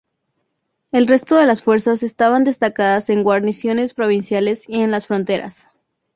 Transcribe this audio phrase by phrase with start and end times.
[0.91, 5.67] El resto de las fuerzas estaban destacadas en guarniciones provinciales y en las fronteras.